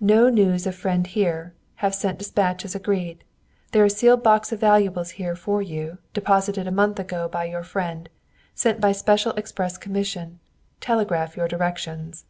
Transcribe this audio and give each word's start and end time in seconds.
"No 0.00 0.30
news 0.30 0.66
of 0.66 0.74
friend 0.74 1.06
here. 1.06 1.52
Have 1.84 1.94
sent 1.94 2.18
dispatch 2.18 2.64
as 2.64 2.74
agreed. 2.74 3.22
There 3.72 3.84
is 3.84 3.94
sealed 3.94 4.22
box 4.22 4.50
of 4.50 4.60
valuables 4.60 5.10
here 5.20 5.36
for 5.36 5.60
you, 5.60 5.98
deposited 6.14 6.66
a 6.66 6.70
month 6.70 6.98
ago 6.98 7.28
by 7.28 7.44
your 7.44 7.62
friend; 7.64 8.08
sent 8.54 8.80
by 8.80 8.92
special 8.92 9.32
express 9.32 9.76
commission. 9.76 10.40
Telegraph 10.80 11.36
your 11.36 11.48
directions." 11.48 12.24